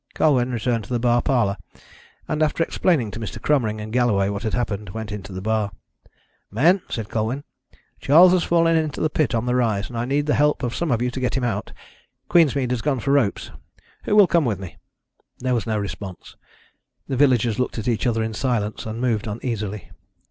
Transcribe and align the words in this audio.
Colwyn 0.15 0.51
returned 0.51 0.83
to 0.85 0.91
the 0.91 0.99
bar 0.99 1.21
parlour 1.21 1.57
and, 2.27 2.41
after 2.41 2.63
explaining 2.63 3.11
to 3.11 3.19
Mr. 3.19 3.39
Cromering 3.39 3.79
and 3.79 3.93
Galloway 3.93 4.29
what 4.29 4.41
had 4.41 4.55
happened, 4.55 4.89
went 4.89 5.11
into 5.11 5.31
the 5.31 5.43
bar. 5.43 5.69
"Men," 6.49 6.81
said 6.89 7.07
Colwyn, 7.07 7.43
"Charles 7.99 8.33
has 8.33 8.43
fallen 8.43 8.75
into 8.75 8.99
the 8.99 9.11
pit 9.11 9.35
on 9.35 9.45
the 9.45 9.53
rise, 9.53 9.89
and 9.89 9.95
I 9.99 10.05
need 10.05 10.25
the 10.25 10.33
help 10.33 10.63
of 10.63 10.73
some 10.73 10.89
of 10.89 11.03
you 11.03 11.11
to 11.11 11.19
get 11.19 11.37
him 11.37 11.43
out. 11.43 11.71
Queensmead 12.29 12.71
has 12.71 12.81
gone 12.81 12.99
for 12.99 13.11
ropes. 13.11 13.51
Who 14.05 14.15
will 14.15 14.25
come 14.25 14.43
with 14.43 14.59
me?" 14.59 14.77
There 15.37 15.53
was 15.53 15.67
no 15.67 15.77
response. 15.77 16.35
The 17.07 17.15
villagers 17.15 17.59
looked 17.59 17.77
at 17.77 17.87
each 17.87 18.07
other 18.07 18.23
in 18.23 18.33
silence, 18.33 18.87
and 18.87 18.99
moved 18.99 19.27
uneasily. 19.27 19.91